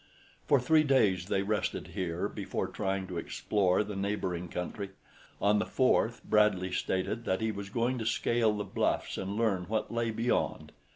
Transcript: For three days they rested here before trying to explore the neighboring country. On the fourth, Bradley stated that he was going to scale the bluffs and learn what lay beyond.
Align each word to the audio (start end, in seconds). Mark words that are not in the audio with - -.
For 0.47 0.59
three 0.59 0.83
days 0.83 1.27
they 1.27 1.43
rested 1.43 1.89
here 1.89 2.27
before 2.27 2.65
trying 2.67 3.05
to 3.05 3.19
explore 3.19 3.83
the 3.83 3.95
neighboring 3.95 4.49
country. 4.49 4.89
On 5.39 5.59
the 5.59 5.65
fourth, 5.67 6.23
Bradley 6.23 6.71
stated 6.71 7.23
that 7.25 7.39
he 7.39 7.51
was 7.51 7.69
going 7.69 7.99
to 7.99 8.05
scale 8.07 8.51
the 8.57 8.63
bluffs 8.63 9.15
and 9.15 9.37
learn 9.37 9.65
what 9.65 9.93
lay 9.93 10.09
beyond. 10.09 10.71